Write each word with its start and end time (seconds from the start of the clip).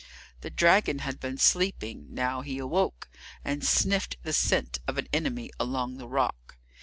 The 0.39 0.49
dragon 0.49 0.97
had 0.97 1.19
been 1.19 1.37
sleeping, 1.37 2.07
now 2.09 2.41
he 2.41 2.57
awoke, 2.57 3.07
and 3.45 3.63
sniffed 3.63 4.17
the 4.23 4.33
scent 4.33 4.79
of 4.87 4.97
an 4.97 5.07
enemy 5.13 5.51
along 5.59 5.97
the 5.99 6.07
rock. 6.07 6.57